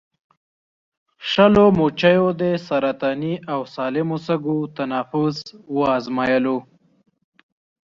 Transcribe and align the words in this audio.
شلو 1.29 1.65
مچیو 1.77 2.25
د 2.41 2.43
سرطاني 2.67 3.33
او 3.53 3.59
سالمو 3.73 4.17
سږو 4.25 4.57
تنفس 4.77 5.37
وازمویلو. 5.77 6.57